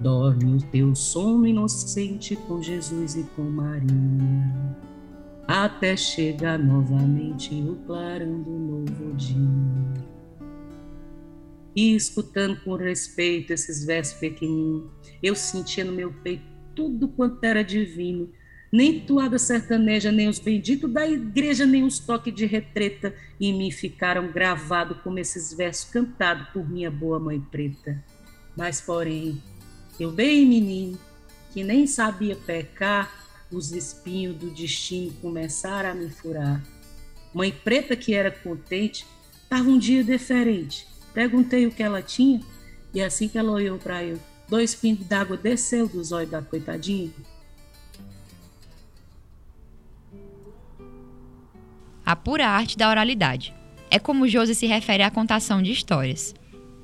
Dorme 0.00 0.56
o 0.56 0.62
teu 0.70 0.94
sono 0.94 1.46
inocente 1.46 2.36
com 2.36 2.62
Jesus 2.62 3.16
e 3.16 3.24
com 3.34 3.42
Maria, 3.42 4.76
até 5.48 5.96
chegar 5.96 6.58
novamente 6.58 7.54
o 7.54 7.76
clarão 7.86 8.42
do 8.42 8.50
novo 8.50 9.14
dia 9.14 10.06
e 11.76 11.94
escutando 11.94 12.58
com 12.64 12.74
respeito 12.74 13.52
esses 13.52 13.84
versos 13.84 14.18
pequenininhos, 14.18 14.90
eu 15.22 15.34
sentia 15.34 15.84
no 15.84 15.92
meu 15.92 16.10
peito 16.22 16.42
tudo 16.74 17.08
quanto 17.08 17.44
era 17.44 17.62
divino. 17.62 18.30
Nem 18.70 19.00
toada 19.00 19.38
sertaneja, 19.38 20.10
nem 20.10 20.28
os 20.28 20.38
benditos 20.38 20.92
da 20.92 21.06
igreja, 21.06 21.64
nem 21.64 21.84
os 21.84 21.98
toques 21.98 22.34
de 22.34 22.46
retreta 22.46 23.14
em 23.40 23.56
mim 23.56 23.70
ficaram 23.70 24.30
gravados 24.32 24.98
como 25.02 25.18
esses 25.18 25.52
versos 25.52 25.90
cantados 25.90 26.48
por 26.48 26.68
minha 26.68 26.90
boa 26.90 27.18
mãe 27.18 27.40
preta. 27.40 28.02
Mas, 28.56 28.80
porém, 28.80 29.42
eu 29.98 30.10
bem 30.10 30.44
menino, 30.44 30.98
que 31.52 31.62
nem 31.62 31.86
sabia 31.86 32.36
pecar, 32.36 33.24
os 33.50 33.72
espinhos 33.72 34.36
do 34.36 34.50
destino 34.50 35.12
começaram 35.22 35.90
a 35.90 35.94
me 35.94 36.10
furar. 36.10 36.60
Mãe 37.32 37.52
preta 37.52 37.94
que 37.94 38.12
era 38.12 38.30
contente, 38.30 39.06
estava 39.44 39.68
um 39.68 39.78
dia 39.78 40.02
diferente 40.02 40.86
Perguntei 41.16 41.66
o 41.66 41.70
que 41.70 41.82
ela 41.82 42.02
tinha 42.02 42.42
e 42.92 43.00
assim 43.00 43.26
que 43.26 43.38
ela 43.38 43.50
olhou 43.50 43.78
para 43.78 44.04
eu, 44.04 44.18
dois 44.50 44.74
pingos 44.74 45.06
d'água 45.06 45.34
desceu 45.34 45.88
dos 45.88 46.12
olhos 46.12 46.30
da 46.30 46.42
coitadinha. 46.42 47.10
A 52.06 52.14
pura 52.14 52.46
arte 52.46 52.78
da 52.78 52.88
oralidade. 52.88 53.52
É 53.90 53.98
como 53.98 54.28
Josi 54.28 54.54
se 54.54 54.64
refere 54.64 55.02
à 55.02 55.10
contação 55.10 55.60
de 55.60 55.72
histórias. 55.72 56.32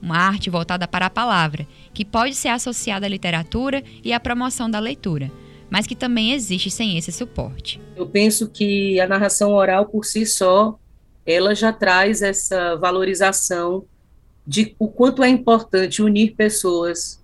Uma 0.02 0.17
arte 0.17 0.50
voltada 0.50 0.88
para 0.88 1.07
a 1.07 1.11
palavra, 1.11 1.64
que 1.95 2.05
pode 2.05 2.35
ser 2.35 2.49
associada 2.49 3.07
à 3.07 3.09
literatura 3.09 3.85
e 4.02 4.12
à 4.12 4.19
promoção 4.19 4.69
da 4.69 4.81
leitura, 4.81 5.31
mas 5.71 5.87
que 5.87 5.95
também 5.95 6.33
existe 6.33 6.73
sem 6.73 6.99
esse 6.99 7.12
suporte. 7.12 7.81
Eu 7.95 8.09
penso 8.09 8.50
que 8.50 9.00
a 9.00 9.07
narração 9.07 9.52
oral 9.52 9.87
por 9.87 10.05
si 10.05 10.26
só, 10.26 10.76
ela 11.25 11.55
já 11.55 11.73
traz 11.73 12.21
essa 12.21 12.75
valorização 12.75 13.85
de 14.45 14.75
o 14.76 14.88
quanto 14.88 15.23
é 15.23 15.29
importante 15.29 16.02
unir 16.02 16.35
pessoas, 16.35 17.23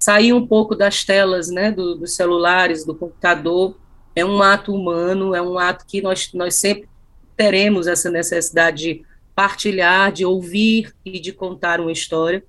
sair 0.00 0.32
um 0.32 0.44
pouco 0.44 0.74
das 0.74 1.04
telas, 1.04 1.48
né, 1.48 1.70
do, 1.70 1.94
dos 1.94 2.16
celulares, 2.16 2.84
do 2.84 2.92
computador, 2.92 3.78
é 4.16 4.24
um 4.24 4.42
ato 4.42 4.74
humano, 4.74 5.32
é 5.32 5.40
um 5.40 5.56
ato 5.56 5.86
que 5.86 6.02
nós, 6.02 6.32
nós 6.34 6.56
sempre 6.56 6.88
teremos 7.36 7.86
essa 7.86 8.10
necessidade 8.10 8.76
de 8.78 9.02
partilhar, 9.34 10.12
de 10.12 10.24
ouvir 10.24 10.94
e 11.04 11.18
de 11.18 11.32
contar 11.32 11.80
uma 11.80 11.92
história. 11.92 12.44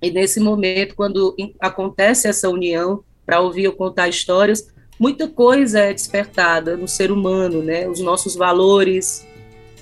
E 0.00 0.10
nesse 0.10 0.38
momento, 0.38 0.94
quando 0.94 1.34
acontece 1.60 2.28
essa 2.28 2.48
união 2.48 3.02
para 3.24 3.40
ouvir 3.40 3.66
ou 3.66 3.72
contar 3.72 4.08
histórias, 4.08 4.68
muita 4.98 5.28
coisa 5.28 5.80
é 5.80 5.92
despertada 5.92 6.76
no 6.76 6.86
ser 6.86 7.10
humano, 7.10 7.62
né? 7.62 7.88
Os 7.88 8.00
nossos 8.00 8.36
valores, 8.36 9.26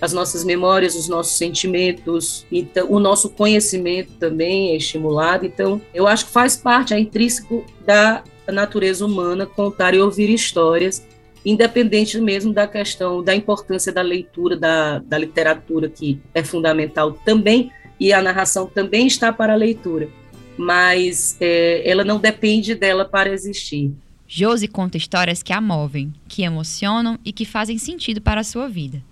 as 0.01 0.13
nossas 0.13 0.43
memórias, 0.43 0.95
os 0.97 1.09
nossos 1.09 1.37
sentimentos, 1.37 2.47
então 2.51 2.91
o 2.91 2.99
nosso 2.99 3.31
conhecimento 3.31 4.13
também 4.19 4.71
é 4.71 4.77
estimulado. 4.77 5.47
Então, 5.47 5.81
eu 5.95 6.07
acho 6.07 6.27
que 6.27 6.33
faz 6.33 6.57
parte, 6.57 6.95
é 6.95 6.99
intrínseco 6.99 7.65
da 7.85 8.25
natureza 8.49 9.07
humana 9.07 9.47
contar 9.47 9.95
e 9.95 10.01
ouvir 10.01 10.29
histórias, 10.29 11.07
independente 11.45 12.21
mesmo 12.21 12.53
da 12.53 12.67
questão 12.67 13.23
da 13.23 13.35
importância 13.35 13.93
da 13.93 14.03
leitura, 14.03 14.57
da, 14.57 14.99
da 14.99 15.19
literatura, 15.19 15.89
que 15.89 16.21
é 16.35 16.43
fundamental 16.43 17.13
também, 17.25 17.71
e 17.99 18.13
a 18.13 18.23
narração 18.23 18.67
também 18.67 19.07
está 19.07 19.33
para 19.33 19.53
a 19.53 19.57
leitura, 19.57 20.09
mas 20.57 21.37
é, 21.41 21.89
ela 21.89 22.05
não 22.05 22.19
depende 22.19 22.75
dela 22.75 23.05
para 23.05 23.33
existir. 23.33 23.93
Josi 24.27 24.67
conta 24.67 24.97
histórias 24.97 25.43
que 25.43 25.53
a 25.53 25.61
movem, 25.61 26.13
que 26.27 26.43
emocionam 26.43 27.19
e 27.25 27.33
que 27.33 27.45
fazem 27.45 27.77
sentido 27.77 28.21
para 28.21 28.41
a 28.41 28.45
sua 28.45 28.67
vida. 28.67 29.03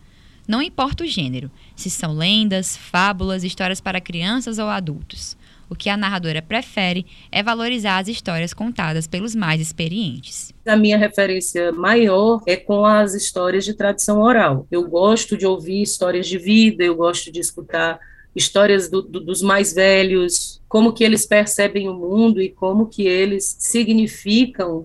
Não 0.50 0.61
importa 0.61 1.04
o 1.04 1.07
gênero, 1.07 1.49
se 1.76 1.88
são 1.88 2.12
lendas, 2.12 2.76
fábulas, 2.76 3.45
histórias 3.45 3.80
para 3.80 4.00
crianças 4.00 4.59
ou 4.59 4.66
adultos. 4.66 5.37
O 5.69 5.76
que 5.76 5.88
a 5.88 5.97
narradora 5.97 6.42
prefere 6.42 7.07
é 7.30 7.40
valorizar 7.40 7.99
as 7.99 8.09
histórias 8.09 8.52
contadas 8.52 9.07
pelos 9.07 9.33
mais 9.33 9.61
experientes. 9.61 10.52
A 10.66 10.75
minha 10.75 10.99
referência 10.99 11.71
maior 11.71 12.42
é 12.47 12.57
com 12.57 12.85
as 12.85 13.14
histórias 13.14 13.64
de 13.64 13.75
tradição 13.75 14.21
oral. 14.21 14.66
Eu 14.73 14.88
gosto 14.88 15.37
de 15.37 15.47
ouvir 15.47 15.83
histórias 15.83 16.26
de 16.26 16.37
vida, 16.37 16.83
eu 16.83 16.97
gosto 16.97 17.30
de 17.30 17.38
escutar 17.38 18.00
histórias 18.35 18.88
do, 18.88 19.02
do, 19.02 19.21
dos 19.21 19.42
mais 19.42 19.73
velhos, 19.73 20.61
como 20.69 20.92
que 20.92 21.04
eles 21.04 21.25
percebem 21.26 21.88
o 21.88 21.95
mundo 21.95 22.42
e 22.42 22.49
como 22.49 22.88
que 22.88 23.07
eles 23.07 23.54
significam, 23.57 24.85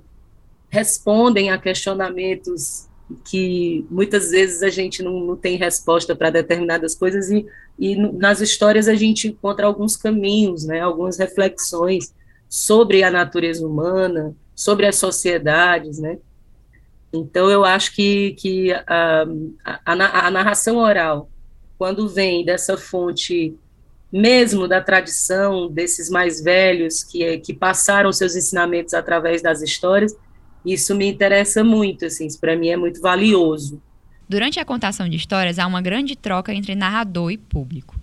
respondem 0.69 1.49
a 1.49 1.57
questionamentos 1.57 2.87
que 3.23 3.85
muitas 3.89 4.31
vezes 4.31 4.63
a 4.63 4.69
gente 4.69 5.03
não, 5.03 5.19
não 5.19 5.35
tem 5.35 5.57
resposta 5.57 6.15
para 6.15 6.29
determinadas 6.29 6.95
coisas 6.95 7.29
e, 7.29 7.45
e 7.77 7.95
nas 7.95 8.41
histórias 8.41 8.87
a 8.87 8.95
gente 8.95 9.27
encontra 9.27 9.67
alguns 9.67 9.95
caminhos, 9.95 10.65
né, 10.65 10.79
algumas 10.79 11.17
reflexões 11.17 12.13
sobre 12.49 13.03
a 13.03 13.11
natureza 13.11 13.65
humana, 13.65 14.35
sobre 14.55 14.85
as 14.85 14.95
sociedades, 14.95 15.99
né. 15.99 16.17
Então 17.13 17.49
eu 17.49 17.63
acho 17.63 17.93
que, 17.93 18.33
que 18.33 18.71
a, 18.73 19.25
a, 19.63 20.27
a 20.27 20.31
narração 20.31 20.77
oral, 20.77 21.29
quando 21.77 22.09
vem 22.09 22.43
dessa 22.43 22.77
fonte 22.77 23.55
mesmo 24.11 24.67
da 24.67 24.81
tradição 24.81 25.69
desses 25.69 26.09
mais 26.09 26.41
velhos 26.41 27.03
que, 27.03 27.37
que 27.39 27.53
passaram 27.53 28.13
seus 28.13 28.35
ensinamentos 28.35 28.93
através 28.93 29.41
das 29.41 29.61
histórias, 29.61 30.15
isso 30.65 30.95
me 30.95 31.07
interessa 31.07 31.63
muito, 31.63 32.05
assim, 32.05 32.25
isso 32.25 32.39
para 32.39 32.55
mim 32.55 32.69
é 32.69 32.77
muito 32.77 33.01
valioso. 33.01 33.81
Durante 34.27 34.59
a 34.59 34.65
contação 34.65 35.07
de 35.07 35.15
histórias, 35.15 35.59
há 35.59 35.67
uma 35.67 35.81
grande 35.81 36.15
troca 36.15 36.53
entre 36.53 36.73
narrador 36.73 37.31
e 37.31 37.37
público. 37.37 37.99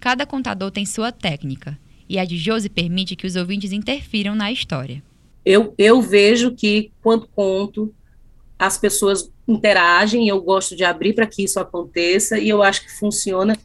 Cada 0.00 0.24
contador 0.24 0.70
tem 0.70 0.86
sua 0.86 1.12
técnica, 1.12 1.78
e 2.08 2.18
a 2.18 2.24
de 2.24 2.38
Josi 2.38 2.70
permite 2.70 3.14
que 3.14 3.26
os 3.26 3.36
ouvintes 3.36 3.72
interfiram 3.72 4.34
na 4.34 4.50
história. 4.50 5.02
Eu, 5.44 5.74
eu 5.76 6.00
vejo 6.00 6.52
que, 6.52 6.90
quando 7.02 7.28
conto, 7.28 7.92
as 8.58 8.78
pessoas 8.78 9.30
interagem, 9.46 10.28
eu 10.28 10.40
gosto 10.40 10.76
de 10.76 10.84
abrir 10.84 11.14
para 11.14 11.26
que 11.26 11.42
isso 11.42 11.58
aconteça, 11.58 12.38
e 12.38 12.48
eu 12.48 12.62
acho 12.62 12.82
que 12.82 12.92
funciona, 12.92 13.56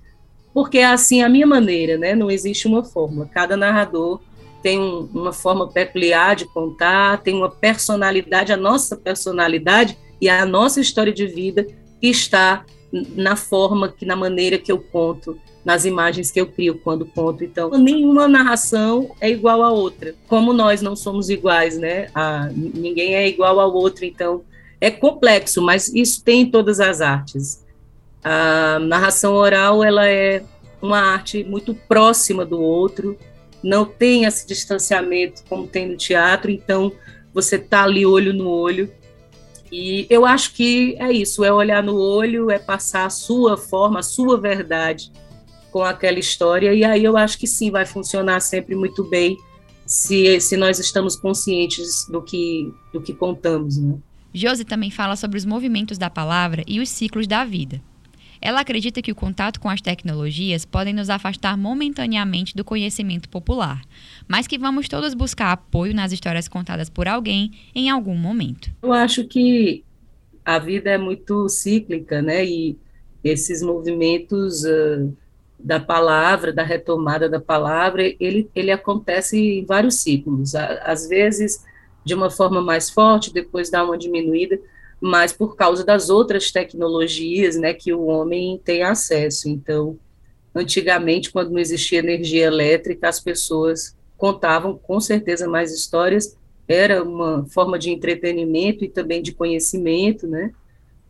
porque 0.54 0.78
é 0.78 0.86
assim 0.86 1.22
a 1.22 1.30
minha 1.30 1.48
maneira, 1.48 1.98
né? 1.98 2.16
Não 2.16 2.32
existe 2.32 2.68
uma 2.68 2.84
fórmula. 2.84 3.26
Cada 3.26 3.58
narrador 3.58 4.22
tem 4.64 4.80
um, 4.80 5.10
uma 5.14 5.34
forma 5.34 5.68
peculiar 5.68 6.36
de 6.36 6.46
contar, 6.46 7.22
tem 7.22 7.36
uma 7.36 7.50
personalidade, 7.50 8.54
a 8.54 8.58
nossa 8.58 8.96
personalidade 8.96 9.98
e 10.20 10.30
a 10.30 10.46
nossa 10.46 10.80
história 10.80 11.12
de 11.12 11.28
vida 11.28 11.68
está 12.02 12.66
na 12.92 13.36
forma, 13.36 13.90
que 13.90 14.06
na 14.06 14.16
maneira 14.16 14.58
que 14.58 14.72
eu 14.72 14.80
conto, 14.80 15.38
nas 15.66 15.84
imagens 15.84 16.32
que 16.32 16.40
eu 16.40 16.48
crio 16.48 16.80
quando 16.80 17.06
conto. 17.06 17.44
Então, 17.44 17.72
nenhuma 17.72 18.28
narração 18.28 19.12
é 19.20 19.30
igual 19.30 19.62
à 19.64 19.72
outra. 19.72 20.16
Como 20.28 20.54
nós 20.54 20.82
não 20.82 20.96
somos 20.96 21.30
iguais, 21.30 21.78
né? 21.78 22.08
A, 22.14 22.50
ninguém 22.54 23.16
é 23.16 23.28
igual 23.28 23.60
ao 23.60 23.74
outro, 23.74 24.06
então 24.06 24.44
é 24.80 24.92
complexo, 24.92 25.62
mas 25.62 25.88
isso 25.94 26.24
tem 26.24 26.42
em 26.42 26.52
todas 26.52 26.80
as 26.80 27.02
artes. 27.02 27.66
A 28.24 28.80
narração 28.80 29.34
oral, 29.34 29.84
ela 29.84 30.08
é 30.08 30.44
uma 30.82 31.00
arte 31.00 31.44
muito 31.44 31.74
próxima 31.74 32.46
do 32.46 32.62
outro, 32.62 33.18
não 33.64 33.86
tem 33.86 34.26
esse 34.26 34.46
distanciamento 34.46 35.44
como 35.48 35.68
tem 35.68 35.88
no 35.88 35.98
teatro, 35.98 36.52
então 36.52 36.92
você 37.34 37.56
está 37.56 37.84
ali 37.84 38.06
olho 38.06 38.34
no 38.34 38.48
olho. 38.48 38.92
E 39.72 40.06
eu 40.10 40.26
acho 40.26 40.54
que 40.54 40.96
é 41.00 41.12
isso, 41.12 41.44
é 41.44 41.52
olhar 41.52 41.82
no 41.82 41.96
olho, 41.96 42.52
é 42.52 42.60
passar 42.60 43.06
a 43.06 43.10
sua 43.10 43.58
forma, 43.58 44.00
a 44.00 44.04
sua 44.04 44.40
verdade 44.40 45.12
com 45.72 45.84
aquela 45.84 46.20
história, 46.20 46.72
e 46.72 46.84
aí 46.84 47.04
eu 47.04 47.18
acho 47.18 47.40
que 47.40 47.48
sim, 47.48 47.72
vai 47.72 47.84
funcionar 47.84 48.40
sempre 48.42 48.76
muito 48.76 49.04
bem 49.04 49.36
se, 49.88 50.40
se 50.40 50.56
nós 50.56 50.78
estamos 50.78 51.16
conscientes 51.16 52.06
do 52.08 52.22
que, 52.22 52.72
do 52.94 53.02
que 53.02 53.12
contamos. 53.12 53.78
Né? 53.78 53.98
Josi 54.32 54.66
também 54.66 54.92
fala 54.92 55.16
sobre 55.16 55.38
os 55.38 55.46
movimentos 55.46 55.98
da 55.98 56.12
palavra 56.12 56.64
e 56.68 56.80
os 56.80 56.90
ciclos 56.90 57.26
da 57.26 57.44
vida. 57.44 57.82
Ela 58.46 58.60
acredita 58.60 59.02
que 59.02 59.12
o 59.12 59.16
contato 59.16 59.58
com 59.58 59.70
as 59.70 59.80
tecnologias 59.80 60.66
podem 60.66 60.94
nos 60.94 61.10
afastar 61.10 61.58
momentaneamente 61.58 62.54
do 62.54 62.66
conhecimento 62.66 63.30
popular, 63.30 63.82
mas 64.28 64.48
que 64.48 64.58
vamos 64.58 64.90
todos 64.90 65.14
buscar 65.14 65.54
apoio 65.54 65.96
nas 65.96 66.12
histórias 66.12 66.50
contadas 66.50 66.90
por 66.90 67.08
alguém 67.08 67.52
em 67.74 67.90
algum 67.90 68.16
momento. 68.16 68.70
Eu 68.82 68.92
acho 68.92 69.24
que 69.24 69.82
a 70.44 70.60
vida 70.60 70.90
é 70.90 70.98
muito 70.98 71.48
cíclica, 71.48 72.22
né? 72.22 72.46
E 72.46 72.78
esses 73.24 73.64
movimentos 73.64 74.66
uh, 74.66 75.16
da 75.58 75.80
palavra, 75.80 76.52
da 76.52 76.64
retomada 76.64 77.30
da 77.30 77.40
palavra, 77.40 78.04
ele, 78.20 78.50
ele 78.54 78.72
acontece 78.72 79.38
em 79.38 79.66
vários 79.66 79.96
ciclos. 79.96 80.54
Às 80.54 81.08
vezes 81.08 81.64
de 82.04 82.14
uma 82.14 82.30
forma 82.30 82.62
mais 82.62 82.90
forte, 82.90 83.34
depois 83.34 83.70
dá 83.70 83.84
uma 83.84 83.98
diminuída, 83.98 84.60
mas 85.06 85.34
por 85.34 85.58
causa 85.58 85.84
das 85.84 86.10
outras 86.10 86.50
tecnologias, 86.50 87.58
né, 87.58 87.74
que 87.74 87.92
o 87.92 88.06
homem 88.06 88.58
tem 88.64 88.84
acesso. 88.84 89.50
Então, 89.50 90.00
antigamente, 90.56 91.30
quando 91.30 91.52
não 91.52 91.60
existia 91.60 92.00
energia 92.00 92.46
elétrica, 92.46 93.10
as 93.10 93.20
pessoas 93.20 93.98
contavam 94.16 94.78
com 94.78 95.02
certeza 95.02 95.46
mais 95.46 95.74
histórias, 95.74 96.38
era 96.66 97.04
uma 97.04 97.46
forma 97.50 97.78
de 97.78 97.90
entretenimento 97.90 98.86
e 98.86 98.88
também 98.88 99.22
de 99.22 99.34
conhecimento, 99.34 100.26
né? 100.26 100.54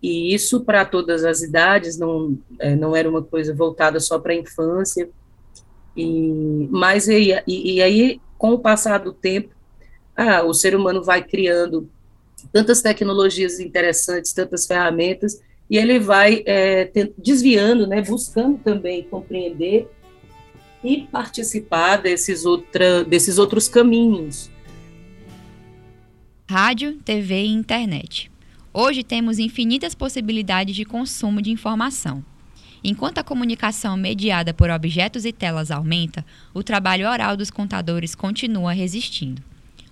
E 0.01 0.33
isso 0.33 0.61
para 0.61 0.85
todas 0.85 1.23
as 1.23 1.43
idades, 1.43 1.95
não, 1.95 2.35
é, 2.57 2.75
não 2.75 2.95
era 2.95 3.07
uma 3.07 3.21
coisa 3.21 3.53
voltada 3.53 3.99
só 3.99 4.17
para 4.17 4.33
a 4.33 4.37
infância. 4.37 5.07
E, 5.95 6.67
mas 6.71 7.07
e, 7.07 7.31
e, 7.45 7.75
e 7.75 7.81
aí, 7.83 8.19
com 8.39 8.53
o 8.53 8.59
passar 8.59 8.97
do 8.97 9.13
tempo, 9.13 9.53
ah, 10.15 10.41
o 10.41 10.51
ser 10.51 10.75
humano 10.75 11.03
vai 11.03 11.23
criando 11.23 11.87
tantas 12.51 12.81
tecnologias 12.81 13.59
interessantes, 13.59 14.33
tantas 14.33 14.65
ferramentas, 14.65 15.41
e 15.69 15.77
ele 15.77 15.99
vai 15.99 16.43
é, 16.45 16.91
desviando, 17.17 17.87
né, 17.87 18.01
buscando 18.01 18.57
também 18.59 19.03
compreender 19.03 19.89
e 20.83 21.07
participar 21.11 21.97
desses, 21.97 22.45
outra, 22.45 23.03
desses 23.03 23.37
outros 23.37 23.67
caminhos. 23.67 24.51
Rádio, 26.49 26.99
TV 27.05 27.43
e 27.43 27.47
internet. 27.47 28.29
Hoje 28.73 29.03
temos 29.03 29.39
infinitas 29.39 29.95
possibilidades 29.95 30.75
de 30.75 30.83
consumo 30.83 31.41
de 31.41 31.51
informação. 31.51 32.23
Enquanto 32.83 33.19
a 33.19 33.23
comunicação 33.23 33.95
mediada 33.95 34.53
por 34.53 34.69
objetos 34.69 35.23
e 35.23 35.31
telas 35.31 35.71
aumenta, 35.71 36.25
o 36.53 36.61
trabalho 36.61 37.09
oral 37.09 37.37
dos 37.37 37.49
contadores 37.49 38.13
continua 38.13 38.73
resistindo 38.73 39.41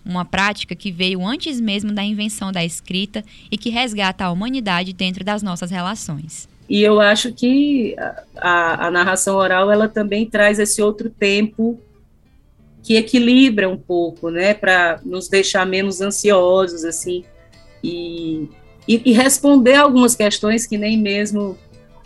uma 0.05 0.25
prática 0.25 0.75
que 0.75 0.91
veio 0.91 1.25
antes 1.25 1.59
mesmo 1.59 1.91
da 1.91 2.03
invenção 2.03 2.51
da 2.51 2.63
escrita 2.63 3.23
e 3.49 3.57
que 3.57 3.69
resgata 3.69 4.25
a 4.25 4.31
humanidade 4.31 4.93
dentro 4.93 5.23
das 5.23 5.43
nossas 5.43 5.69
relações. 5.69 6.49
E 6.69 6.81
eu 6.81 7.01
acho 7.01 7.33
que 7.33 7.95
a, 8.37 8.87
a 8.87 8.91
narração 8.91 9.35
oral 9.35 9.71
ela 9.71 9.89
também 9.89 10.25
traz 10.25 10.57
esse 10.57 10.81
outro 10.81 11.09
tempo 11.09 11.79
que 12.81 12.95
equilibra 12.95 13.69
um 13.69 13.77
pouco, 13.77 14.29
né, 14.29 14.53
para 14.53 14.99
nos 15.03 15.27
deixar 15.27 15.65
menos 15.65 16.01
ansiosos 16.01 16.83
assim 16.83 17.23
e, 17.83 18.49
e, 18.87 19.01
e 19.05 19.11
responder 19.11 19.75
algumas 19.75 20.15
questões 20.15 20.65
que 20.65 20.77
nem 20.77 20.97
mesmo 20.97 21.57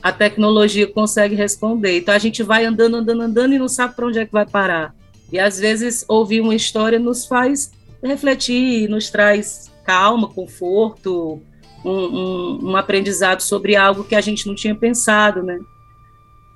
a 0.01 0.11
tecnologia 0.11 0.85
consegue 0.85 1.35
responder. 1.35 1.97
Então 1.97 2.13
a 2.13 2.19
gente 2.19 2.43
vai 2.43 2.65
andando, 2.65 2.97
andando, 2.97 3.21
andando 3.21 3.53
e 3.53 3.59
não 3.59 3.67
sabe 3.67 3.95
para 3.95 4.07
onde 4.07 4.19
é 4.19 4.25
que 4.25 4.31
vai 4.31 4.45
parar. 4.45 4.93
E 5.31 5.39
às 5.39 5.59
vezes 5.59 6.05
ouvir 6.07 6.41
uma 6.41 6.55
história 6.55 6.99
nos 6.99 7.25
faz 7.25 7.71
refletir, 8.07 8.89
nos 8.89 9.09
traz 9.09 9.71
calma, 9.83 10.27
conforto, 10.27 11.41
um, 11.83 11.91
um, 11.91 12.59
um, 12.71 12.77
aprendizado 12.77 13.41
sobre 13.41 13.75
algo 13.75 14.03
que 14.03 14.15
a 14.15 14.21
gente 14.21 14.47
não 14.47 14.55
tinha 14.55 14.75
pensado, 14.75 15.43
né? 15.43 15.59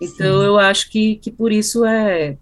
Então, 0.01 0.39
Sim. 0.39 0.45
eu 0.45 0.57
acho 0.57 0.89
que, 0.89 1.17
que 1.17 1.29
por 1.29 1.51
isso 1.51 1.85
é, 1.85 2.37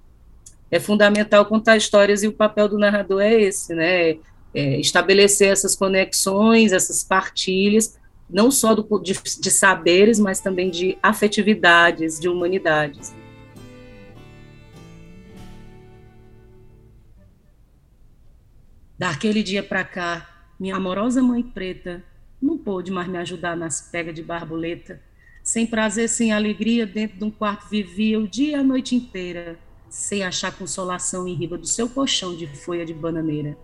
é 0.71 0.79
fundamental 0.79 1.45
contar 1.45 1.75
histórias 1.75 2.23
e 2.23 2.27
o 2.27 2.33
papel 2.33 2.69
do 2.69 2.77
narrador 2.77 3.21
é 3.21 3.33
esse, 3.33 3.73
né? 3.73 4.17
É 4.53 4.79
estabelecer 4.79 5.51
essas 5.51 5.75
conexões, 5.75 6.71
essas 6.71 7.03
partilhas, 7.03 7.97
não 8.29 8.49
só 8.49 8.73
do, 8.73 8.99
de, 8.99 9.13
de 9.13 9.51
saberes, 9.51 10.19
mas 10.19 10.39
também 10.39 10.69
de 10.69 10.97
afetividades, 11.03 12.19
de 12.19 12.29
humanidades. 12.29 13.13
Daquele 18.97 19.43
dia 19.43 19.61
para 19.61 19.83
cá, 19.83 20.27
minha 20.59 20.75
amorosa 20.75 21.21
mãe 21.21 21.43
preta 21.43 22.03
não 22.41 22.57
pôde 22.57 22.91
mais 22.91 23.07
me 23.07 23.19
ajudar 23.19 23.55
nas 23.55 23.79
pegas 23.79 24.15
de 24.15 24.23
barboleta. 24.23 24.99
Sem 25.43 25.67
prazer, 25.67 26.09
sem 26.09 26.33
alegria, 26.33 26.85
dentro 26.87 27.15
de 27.19 27.23
um 27.23 27.29
quarto 27.29 27.69
vivia 27.69 28.19
o 28.19 28.27
dia 28.27 28.51
e 28.51 28.55
a 28.55 28.63
noite 28.63 28.95
inteira, 28.95 29.59
sem 29.87 30.23
achar 30.23 30.51
consolação 30.51 31.27
em 31.27 31.35
riba 31.35 31.59
do 31.59 31.67
seu 31.67 31.87
colchão 31.87 32.35
de 32.35 32.47
folha 32.47 32.85
de 32.85 32.93
bananeira. 32.93 33.55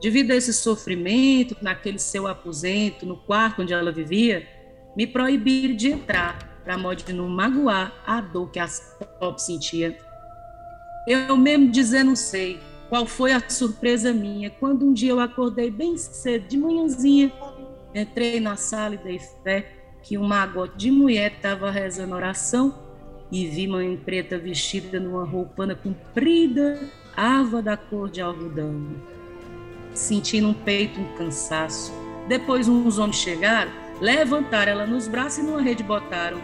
Devido 0.00 0.30
a 0.30 0.36
esse 0.36 0.54
sofrimento, 0.54 1.54
naquele 1.60 1.98
seu 1.98 2.26
aposento, 2.26 3.04
no 3.04 3.18
quarto 3.18 3.60
onde 3.60 3.74
ela 3.74 3.92
vivia, 3.92 4.48
me 4.96 5.06
proibiram 5.06 5.76
de 5.76 5.88
entrar, 5.88 6.62
para 6.64 6.78
modo 6.78 7.02
de 7.02 7.12
não 7.12 7.28
magoar 7.28 7.92
a 8.06 8.20
dor 8.22 8.50
que 8.50 8.58
as 8.58 8.96
pobres 9.20 9.44
sentia. 9.44 9.98
Eu 11.06 11.36
mesmo 11.36 11.70
dizer 11.70 12.02
não 12.02 12.16
sei, 12.16 12.58
qual 12.88 13.06
foi 13.06 13.32
a 13.32 13.48
surpresa 13.48 14.12
minha 14.12 14.50
quando 14.50 14.86
um 14.86 14.92
dia 14.92 15.10
eu 15.10 15.20
acordei 15.20 15.70
bem 15.70 15.96
cedo, 15.96 16.48
de 16.48 16.56
manhãzinha, 16.56 17.32
entrei 17.94 18.40
na 18.40 18.56
sala 18.56 18.94
e 18.94 18.98
dei 18.98 19.18
fé 19.18 19.72
que 20.02 20.16
um 20.16 20.26
magote 20.26 20.76
de 20.76 20.90
mulher 20.90 21.32
estava 21.32 21.70
rezando 21.70 22.14
oração 22.14 22.74
e 23.30 23.46
vi 23.46 23.66
mãe 23.66 23.96
preta 23.96 24.38
vestida 24.38 24.98
numa 24.98 25.24
roupana 25.24 25.74
comprida, 25.74 26.80
ava 27.14 27.60
da 27.60 27.76
cor 27.76 28.08
de 28.08 28.22
algodão. 28.22 28.86
Senti 29.92 30.40
no 30.40 30.54
peito 30.54 30.98
um 30.98 31.16
cansaço. 31.16 31.92
Depois 32.26 32.68
uns 32.68 32.98
homens 32.98 33.16
chegaram, 33.16 33.70
levantaram 34.00 34.72
ela 34.72 34.86
nos 34.86 35.08
braços 35.08 35.38
e 35.38 35.42
numa 35.42 35.60
rede 35.60 35.82
botaram. 35.82 36.38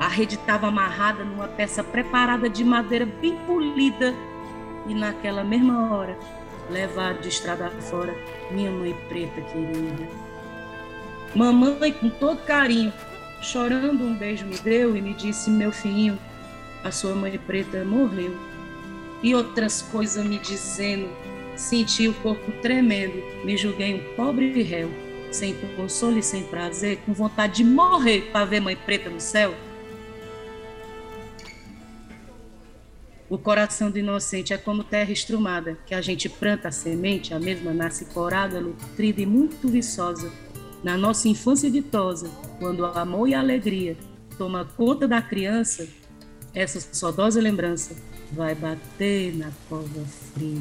A 0.00 0.08
rede 0.08 0.36
estava 0.36 0.68
amarrada 0.68 1.24
numa 1.24 1.48
peça 1.48 1.84
preparada 1.84 2.48
de 2.48 2.64
madeira 2.64 3.04
bem 3.04 3.36
polida 3.46 4.14
e 4.86 4.94
naquela 4.94 5.44
mesma 5.44 5.92
hora 5.92 6.18
levar 6.70 7.14
de 7.18 7.28
estrada 7.28 7.70
fora 7.70 8.14
minha 8.50 8.70
mãe 8.70 8.94
preta 9.08 9.40
querida. 9.40 10.08
Mamãe, 11.34 11.92
com 11.92 12.08
todo 12.08 12.44
carinho, 12.44 12.92
chorando 13.42 14.04
um 14.04 14.14
beijo 14.14 14.46
me 14.46 14.56
deu 14.58 14.96
e 14.96 15.02
me 15.02 15.14
disse: 15.14 15.50
Meu 15.50 15.72
filhinho, 15.72 16.18
a 16.82 16.90
sua 16.90 17.14
mãe 17.14 17.38
preta 17.38 17.84
morreu. 17.84 18.36
E 19.22 19.34
outras 19.34 19.82
coisas 19.82 20.24
me 20.24 20.38
dizendo, 20.38 21.08
senti 21.56 22.06
o 22.06 22.14
corpo 22.14 22.52
tremendo, 22.60 23.22
me 23.44 23.56
julguei 23.56 23.94
um 23.94 24.14
pobre 24.14 24.62
réu, 24.62 24.90
sem 25.32 25.54
consolo 25.76 26.18
e 26.18 26.22
sem 26.22 26.44
prazer, 26.44 26.98
com 27.06 27.12
vontade 27.12 27.56
de 27.56 27.64
morrer 27.64 28.30
para 28.30 28.44
ver 28.44 28.60
mãe 28.60 28.76
preta 28.76 29.08
no 29.08 29.20
céu. 29.20 29.54
O 33.28 33.38
coração 33.38 33.90
do 33.90 33.98
inocente 33.98 34.52
é 34.52 34.58
como 34.58 34.84
terra 34.84 35.10
estrumada, 35.10 35.78
que 35.86 35.94
a 35.94 36.00
gente 36.02 36.28
planta 36.28 36.68
a 36.68 36.72
semente, 36.72 37.32
a 37.32 37.40
mesma 37.40 37.72
nasce 37.72 38.04
corada, 38.06 38.60
nutrida 38.60 39.22
e 39.22 39.26
muito 39.26 39.66
viçosa. 39.66 40.30
Na 40.82 40.96
nossa 40.98 41.26
infância 41.26 41.70
ditosa, 41.70 42.30
quando 42.58 42.80
o 42.80 42.86
amor 42.86 43.26
e 43.28 43.34
a 43.34 43.40
alegria 43.40 43.96
toma 44.36 44.66
conta 44.76 45.08
da 45.08 45.22
criança, 45.22 45.88
essa 46.54 46.78
saudosa 46.92 47.40
lembrança 47.40 47.96
vai 48.30 48.54
bater 48.54 49.34
na 49.34 49.50
cova 49.68 50.04
fria. 50.34 50.58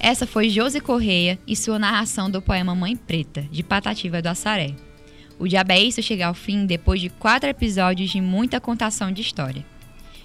Essa 0.00 0.26
foi 0.26 0.48
Josi 0.48 0.80
Correia 0.80 1.38
e 1.46 1.54
sua 1.56 1.78
narração 1.78 2.30
do 2.30 2.42
poema 2.42 2.74
Mãe 2.74 2.96
Preta, 2.96 3.42
de 3.42 3.62
Patativa 3.62 4.20
do 4.20 4.26
Assaré. 4.26 4.74
O 5.38 5.46
Diabo 5.46 5.72
Isso 5.74 6.00
chega 6.02 6.26
ao 6.26 6.34
fim 6.34 6.64
depois 6.64 7.00
de 7.00 7.10
quatro 7.10 7.48
episódios 7.48 8.10
de 8.10 8.20
muita 8.22 8.58
contação 8.58 9.12
de 9.12 9.20
história. 9.20 9.64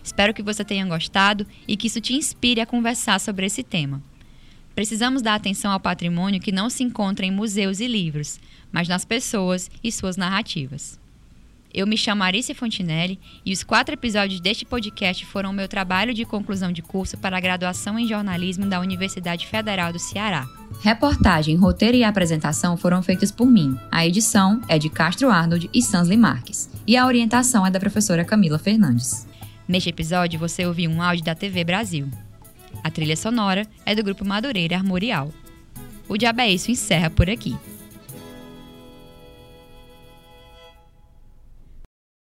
Espero 0.01 0.33
que 0.33 0.41
você 0.41 0.63
tenha 0.63 0.85
gostado 0.85 1.45
e 1.67 1.75
que 1.75 1.87
isso 1.87 1.99
te 1.99 2.13
inspire 2.13 2.61
a 2.61 2.65
conversar 2.65 3.19
sobre 3.19 3.45
esse 3.45 3.61
tema. 3.61 4.01
Precisamos 4.73 5.21
dar 5.21 5.35
atenção 5.35 5.71
ao 5.71 5.79
patrimônio 5.81 6.39
que 6.39 6.51
não 6.51 6.69
se 6.69 6.81
encontra 6.81 7.25
em 7.25 7.31
museus 7.31 7.81
e 7.81 7.87
livros, 7.87 8.39
mas 8.71 8.87
nas 8.87 9.03
pessoas 9.03 9.69
e 9.83 9.91
suas 9.91 10.15
narrativas. 10.15 11.00
Eu 11.73 11.87
me 11.87 11.97
chamo 11.97 12.23
Arice 12.23 12.53
Fontinelli 12.53 13.17
e 13.45 13.53
os 13.53 13.63
quatro 13.63 13.93
episódios 13.93 14.41
deste 14.41 14.65
podcast 14.65 15.25
foram 15.25 15.53
meu 15.53 15.67
trabalho 15.69 16.13
de 16.13 16.25
conclusão 16.25 16.71
de 16.71 16.81
curso 16.81 17.17
para 17.17 17.37
a 17.37 17.39
graduação 17.39 17.97
em 17.97 18.05
jornalismo 18.05 18.65
da 18.65 18.81
Universidade 18.81 19.47
Federal 19.47 19.93
do 19.93 19.99
Ceará. 19.99 20.45
Reportagem, 20.81 21.55
roteiro 21.55 21.95
e 21.95 22.03
apresentação 22.03 22.75
foram 22.75 23.01
feitos 23.01 23.31
por 23.31 23.47
mim. 23.47 23.77
A 23.89 24.05
edição 24.05 24.59
é 24.67 24.77
de 24.77 24.89
Castro 24.89 25.29
Arnold 25.29 25.69
e 25.73 25.81
Sansley 25.81 26.17
Marques. 26.17 26.69
E 26.85 26.97
a 26.97 27.05
orientação 27.05 27.65
é 27.65 27.71
da 27.71 27.79
professora 27.79 28.25
Camila 28.25 28.59
Fernandes. 28.59 29.25
Neste 29.65 29.89
episódio, 29.89 30.39
você 30.39 30.65
ouviu 30.65 30.91
um 30.91 31.01
áudio 31.01 31.23
da 31.23 31.35
TV 31.35 31.63
Brasil. 31.63 32.09
A 32.83 32.89
trilha 32.89 33.15
sonora 33.15 33.65
é 33.85 33.95
do 33.95 34.03
grupo 34.03 34.25
Madureira 34.25 34.75
Armorial. 34.75 35.31
O 36.09 36.17
Diabo 36.17 36.41
é 36.41 36.49
Isso 36.49 36.69
encerra 36.69 37.09
por 37.09 37.29
aqui. 37.29 37.55